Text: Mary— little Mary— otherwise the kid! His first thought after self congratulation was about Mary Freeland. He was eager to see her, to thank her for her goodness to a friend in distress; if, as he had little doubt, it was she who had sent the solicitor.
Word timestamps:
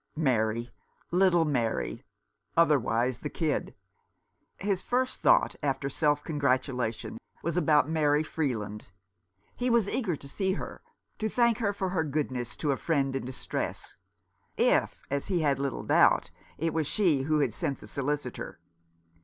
Mary— 0.17 0.71
little 1.21 1.45
Mary— 1.45 2.03
otherwise 2.57 3.19
the 3.19 3.29
kid! 3.29 3.75
His 4.57 4.81
first 4.81 5.19
thought 5.21 5.55
after 5.61 5.91
self 5.91 6.23
congratulation 6.23 7.19
was 7.43 7.55
about 7.55 7.87
Mary 7.87 8.23
Freeland. 8.23 8.89
He 9.55 9.69
was 9.69 9.87
eager 9.87 10.15
to 10.15 10.27
see 10.27 10.53
her, 10.53 10.81
to 11.19 11.29
thank 11.29 11.59
her 11.59 11.71
for 11.71 11.89
her 11.89 12.03
goodness 12.03 12.55
to 12.55 12.71
a 12.71 12.77
friend 12.77 13.15
in 13.15 13.25
distress; 13.25 13.95
if, 14.57 15.03
as 15.11 15.27
he 15.27 15.41
had 15.41 15.59
little 15.59 15.83
doubt, 15.83 16.31
it 16.57 16.73
was 16.73 16.87
she 16.87 17.21
who 17.21 17.37
had 17.37 17.53
sent 17.53 17.79
the 17.79 17.87
solicitor. 17.87 18.59